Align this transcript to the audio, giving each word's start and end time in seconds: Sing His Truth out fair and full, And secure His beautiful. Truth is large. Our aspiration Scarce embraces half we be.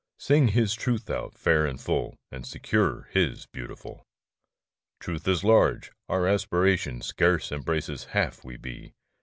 Sing 0.17 0.47
His 0.47 0.73
Truth 0.73 1.11
out 1.11 1.35
fair 1.35 1.67
and 1.67 1.79
full, 1.79 2.15
And 2.31 2.43
secure 2.43 3.07
His 3.11 3.45
beautiful. 3.45 4.01
Truth 4.99 5.27
is 5.27 5.43
large. 5.43 5.91
Our 6.09 6.25
aspiration 6.27 7.01
Scarce 7.01 7.51
embraces 7.51 8.05
half 8.05 8.43
we 8.43 8.57
be. 8.57 8.93